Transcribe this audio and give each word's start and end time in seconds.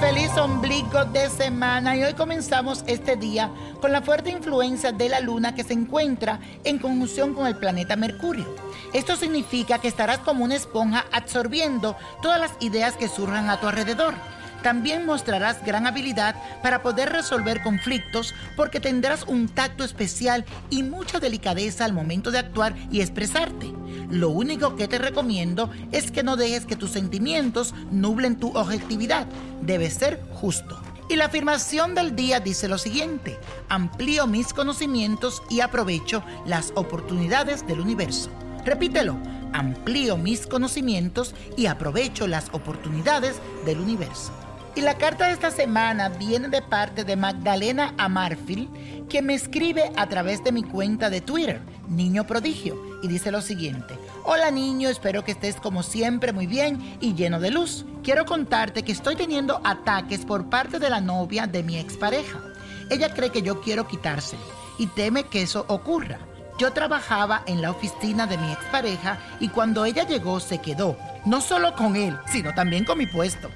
feliz 0.00 0.36
ombligo 0.36 1.04
de 1.06 1.28
semana 1.28 1.96
y 1.96 2.02
hoy 2.02 2.14
comenzamos 2.14 2.82
este 2.86 3.16
día 3.16 3.50
con 3.80 3.92
la 3.92 4.00
fuerte 4.00 4.30
influencia 4.30 4.92
de 4.92 5.08
la 5.08 5.20
luna 5.20 5.54
que 5.54 5.64
se 5.64 5.72
encuentra 5.72 6.40
en 6.64 6.78
conjunción 6.78 7.34
con 7.34 7.46
el 7.46 7.56
planeta 7.56 7.96
Mercurio. 7.96 8.46
Esto 8.92 9.16
significa 9.16 9.78
que 9.78 9.88
estarás 9.88 10.18
como 10.18 10.44
una 10.44 10.56
esponja 10.56 11.04
absorbiendo 11.12 11.96
todas 12.22 12.40
las 12.40 12.52
ideas 12.60 12.96
que 12.96 13.08
surjan 13.08 13.50
a 13.50 13.60
tu 13.60 13.66
alrededor. 13.66 14.14
También 14.62 15.06
mostrarás 15.06 15.64
gran 15.64 15.86
habilidad 15.86 16.34
para 16.62 16.82
poder 16.82 17.10
resolver 17.10 17.62
conflictos 17.62 18.34
porque 18.56 18.80
tendrás 18.80 19.24
un 19.24 19.48
tacto 19.48 19.84
especial 19.84 20.44
y 20.70 20.82
mucha 20.82 21.20
delicadeza 21.20 21.84
al 21.84 21.92
momento 21.92 22.30
de 22.30 22.38
actuar 22.38 22.74
y 22.90 23.00
expresarte. 23.00 23.72
Lo 24.10 24.30
único 24.30 24.74
que 24.74 24.88
te 24.88 24.98
recomiendo 24.98 25.70
es 25.92 26.10
que 26.10 26.22
no 26.22 26.36
dejes 26.36 26.66
que 26.66 26.76
tus 26.76 26.90
sentimientos 26.90 27.74
nublen 27.90 28.36
tu 28.36 28.56
objetividad. 28.56 29.26
Debes 29.62 29.94
ser 29.94 30.20
justo. 30.32 30.80
Y 31.10 31.16
la 31.16 31.26
afirmación 31.26 31.94
del 31.94 32.14
día 32.14 32.40
dice 32.40 32.68
lo 32.68 32.76
siguiente, 32.76 33.38
amplío 33.70 34.26
mis 34.26 34.52
conocimientos 34.52 35.42
y 35.48 35.60
aprovecho 35.60 36.22
las 36.44 36.72
oportunidades 36.74 37.66
del 37.66 37.80
universo. 37.80 38.30
Repítelo, 38.64 39.16
amplío 39.54 40.18
mis 40.18 40.46
conocimientos 40.46 41.34
y 41.56 41.66
aprovecho 41.66 42.26
las 42.26 42.48
oportunidades 42.52 43.36
del 43.64 43.80
universo. 43.80 44.32
Y 44.78 44.80
la 44.80 44.96
carta 44.96 45.26
de 45.26 45.32
esta 45.32 45.50
semana 45.50 46.08
viene 46.08 46.48
de 46.48 46.62
parte 46.62 47.02
de 47.02 47.16
Magdalena 47.16 47.94
Amarfield, 47.98 49.08
que 49.08 49.22
me 49.22 49.34
escribe 49.34 49.90
a 49.96 50.06
través 50.06 50.44
de 50.44 50.52
mi 50.52 50.62
cuenta 50.62 51.10
de 51.10 51.20
Twitter, 51.20 51.60
Niño 51.88 52.28
Prodigio, 52.28 52.80
y 53.02 53.08
dice 53.08 53.32
lo 53.32 53.42
siguiente. 53.42 53.98
Hola 54.22 54.52
niño, 54.52 54.88
espero 54.88 55.24
que 55.24 55.32
estés 55.32 55.56
como 55.56 55.82
siempre 55.82 56.32
muy 56.32 56.46
bien 56.46 56.96
y 57.00 57.14
lleno 57.14 57.40
de 57.40 57.50
luz. 57.50 57.86
Quiero 58.04 58.24
contarte 58.24 58.84
que 58.84 58.92
estoy 58.92 59.16
teniendo 59.16 59.60
ataques 59.64 60.24
por 60.24 60.48
parte 60.48 60.78
de 60.78 60.90
la 60.90 61.00
novia 61.00 61.48
de 61.48 61.64
mi 61.64 61.76
expareja. 61.76 62.40
Ella 62.88 63.12
cree 63.12 63.32
que 63.32 63.42
yo 63.42 63.60
quiero 63.60 63.88
quitárselo 63.88 64.42
y 64.78 64.86
teme 64.86 65.24
que 65.24 65.42
eso 65.42 65.64
ocurra. 65.66 66.20
Yo 66.60 66.72
trabajaba 66.72 67.42
en 67.46 67.62
la 67.62 67.72
oficina 67.72 68.28
de 68.28 68.38
mi 68.38 68.52
expareja 68.52 69.18
y 69.40 69.48
cuando 69.48 69.84
ella 69.84 70.06
llegó 70.06 70.38
se 70.38 70.58
quedó, 70.58 70.96
no 71.24 71.40
solo 71.40 71.74
con 71.74 71.96
él, 71.96 72.16
sino 72.30 72.54
también 72.54 72.84
con 72.84 72.96
mi 72.96 73.08
puesto. 73.08 73.50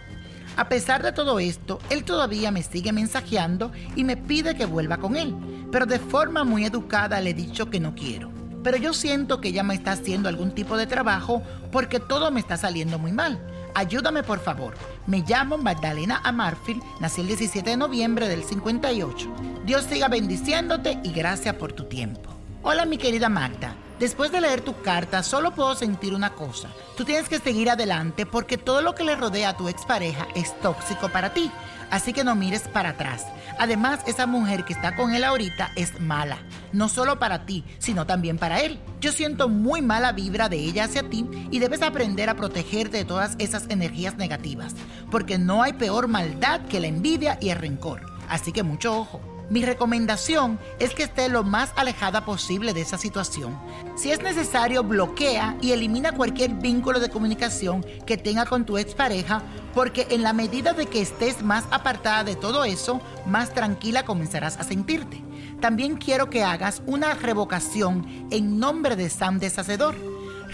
A 0.57 0.69
pesar 0.69 1.03
de 1.03 1.13
todo 1.13 1.39
esto, 1.39 1.79
él 1.89 2.05
todavía 2.05 2.51
me 2.51 2.63
sigue 2.63 2.93
mensajeando 2.93 3.73
y 3.97 4.05
me 4.05 4.19
pide 4.19 4.55
que 4.55 4.67
vuelva 4.67 4.99
con 4.99 5.17
él, 5.17 5.35
pero 5.71 5.87
de 5.87 5.99
forma 5.99 6.45
muy 6.45 6.67
educada 6.67 7.21
le 7.21 7.31
he 7.31 7.35
dicho 7.35 7.71
que 7.71 7.81
no 7.81 7.95
quiero. 7.95 8.31
Pero 8.63 8.77
yo 8.77 8.93
siento 8.93 9.41
que 9.41 9.49
ella 9.49 9.63
me 9.63 9.75
está 9.75 9.93
haciendo 9.93 10.29
algún 10.29 10.55
tipo 10.55 10.77
de 10.77 10.87
trabajo 10.87 11.43
porque 11.73 12.01
todo 12.01 12.31
me 12.31 12.41
está 12.41 12.59
saliendo 12.59 12.99
muy 12.99 13.13
mal. 13.13 13.41
Ayúdame 13.75 14.23
por 14.23 14.41
favor. 14.41 14.75
Me 15.07 15.25
llamo 15.27 15.57
Magdalena 15.57 16.21
Amarfield, 16.23 16.83
nací 17.01 17.23
el 17.23 17.29
17 17.29 17.71
de 17.71 17.77
noviembre 17.79 18.29
del 18.29 18.45
58. 18.45 19.35
Dios 19.65 19.85
siga 19.85 20.09
bendiciéndote 20.09 21.01
y 21.03 21.13
gracias 21.13 21.55
por 21.55 21.73
tu 21.73 21.85
tiempo. 21.85 22.31
Hola 22.63 22.85
mi 22.85 22.99
querida 22.99 23.31
Magda. 23.31 23.75
Después 24.03 24.33
de 24.33 24.41
leer 24.41 24.63
tu 24.63 24.83
carta, 24.83 25.23
solo 25.23 25.55
puedo 25.55 25.77
sentir 25.77 26.13
una 26.13 26.31
cosa. 26.31 26.69
Tú 26.97 27.05
tienes 27.05 27.29
que 27.29 27.39
seguir 27.39 27.71
adelante 27.71 28.27
porque 28.27 28.59
todo 28.59 28.83
lo 28.83 28.97
que 28.97 29.05
le 29.05 29.15
rodea 29.15 29.51
a 29.51 29.57
tu 29.57 29.69
expareja 29.69 30.27
es 30.35 30.59
tóxico 30.59 31.09
para 31.11 31.33
ti. 31.33 31.53
Así 31.89 32.13
que 32.13 32.25
no 32.25 32.35
mires 32.35 32.63
para 32.63 32.89
atrás. 32.89 33.25
Además, 33.61 34.01
esa 34.09 34.27
mujer 34.27 34.65
que 34.65 34.73
está 34.73 34.97
con 34.97 35.15
él 35.15 35.23
ahorita 35.23 35.71
es 35.77 36.01
mala. 36.01 36.39
No 36.73 36.89
solo 36.89 37.21
para 37.21 37.47
ti, 37.47 37.63
sino 37.79 38.05
también 38.05 38.39
para 38.39 38.63
él. 38.63 38.81
Yo 39.01 39.13
siento 39.13 39.49
muy 39.49 39.83
mala 39.83 40.11
vibra 40.11 40.49
de 40.49 40.57
ella 40.57 40.87
hacia 40.87 41.09
ti 41.09 41.25
y 41.53 41.61
debes 41.61 41.83
aprender 41.83 42.29
a 42.29 42.35
protegerte 42.35 42.97
de 42.97 43.05
todas 43.05 43.37
esas 43.39 43.67
energías 43.69 44.17
negativas. 44.17 44.75
Porque 45.13 45.39
no 45.39 45.63
hay 45.63 45.75
peor 45.75 46.09
maldad 46.09 46.63
que 46.63 46.81
la 46.81 46.89
envidia 46.89 47.39
y 47.41 47.51
el 47.51 47.59
rencor. 47.61 48.05
Así 48.29 48.51
que 48.51 48.65
mucho 48.65 48.99
ojo. 48.99 49.32
Mi 49.53 49.67
recomendación 49.67 50.59
es 50.79 50.95
que 50.95 51.03
esté 51.03 51.29
lo 51.29 51.45
más 51.45 51.75
alejada 51.77 52.25
posible 52.25 52.73
de 52.73 52.81
esa 52.81 52.97
situación. 52.97 53.61
Si 53.97 54.11
es 54.11 54.23
necesario, 54.23 54.83
bloquea 54.83 55.59
y 55.61 55.73
elimina 55.73 56.13
cualquier 56.13 56.55
vínculo 56.55 57.01
de 57.01 57.11
comunicación 57.11 57.85
que 58.07 58.17
tenga 58.17 58.47
con 58.47 58.65
tu 58.65 58.79
expareja, 58.79 59.43
porque 59.75 60.07
en 60.09 60.23
la 60.23 60.33
medida 60.33 60.73
de 60.73 60.87
que 60.87 61.03
estés 61.03 61.43
más 61.43 61.65
apartada 61.71 62.25
de 62.25 62.35
todo 62.35 62.65
eso, 62.65 63.03
más 63.27 63.53
tranquila 63.53 64.07
comenzarás 64.07 64.57
a 64.57 64.65
sentirte. 64.65 65.23
También 65.61 65.97
quiero 65.97 66.31
que 66.31 66.43
hagas 66.43 66.81
una 66.87 67.13
revocación 67.13 68.27
en 68.31 68.59
nombre 68.59 68.97
de 68.97 69.11
Sam 69.11 69.39
Deshacedor 69.39 69.95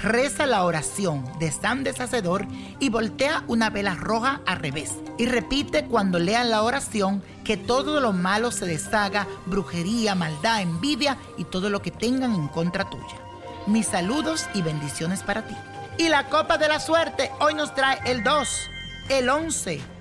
reza 0.03 0.47
la 0.47 0.65
oración 0.65 1.25
de 1.39 1.51
San 1.51 1.85
Deshacedor 1.85 2.47
y 2.79 2.89
voltea 2.89 3.45
una 3.49 3.71
vela 3.71 3.95
roja 3.95 4.41
al 4.47 4.59
revés. 4.59 4.93
Y 5.19 5.27
repite 5.27 5.85
cuando 5.87 6.19
lean 6.19 6.51
la 6.51 6.63
oración 6.63 7.23
que 7.45 7.57
todo 7.57 8.01
lo 8.01 8.13
malo 8.13 8.51
se 8.51 8.67
deshaga, 8.67 9.27
brujería, 9.47 10.15
maldad, 10.15 10.63
envidia 10.63 11.19
y 11.37 11.45
todo 11.45 11.71
lo 11.71 11.83
que 11.83 11.91
tengan 11.91 12.35
en 12.35 12.49
contra 12.49 12.89
tuya. 12.89 13.17
Mis 13.67 13.87
saludos 13.87 14.47
y 14.55 14.63
bendiciones 14.63 15.23
para 15.23 15.47
ti. 15.47 15.55
Y 15.99 16.09
la 16.09 16.29
copa 16.29 16.59
de 16.59 16.69
la 16.69 16.79
suerte 16.79 17.31
hoy 17.41 17.55
nos 17.55 17.75
trae 17.75 17.99
el 18.07 18.23
2, 18.23 18.49
el 19.09 19.29
11, 19.29 19.81